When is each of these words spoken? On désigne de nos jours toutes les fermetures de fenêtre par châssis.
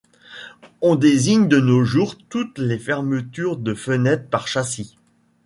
On 0.81 0.95
désigne 0.95 1.47
de 1.47 1.59
nos 1.59 1.83
jours 1.83 2.15
toutes 2.17 2.57
les 2.57 2.79
fermetures 2.79 3.55
de 3.57 3.75
fenêtre 3.75 4.31
par 4.31 4.47
châssis. 4.47 4.97